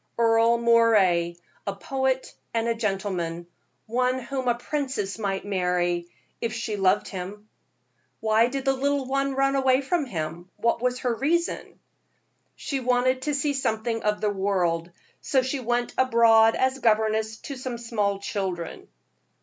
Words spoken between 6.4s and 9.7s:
if she loved him." "Why did the little one run